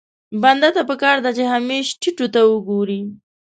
بنده 0.41 0.69
ته 0.75 0.81
پکار 0.89 1.17
ده 1.23 1.31
چې 1.37 1.43
همېش 1.53 1.87
ټيټو 2.01 2.25
ته 2.33 2.41
وګوري. 2.51 3.01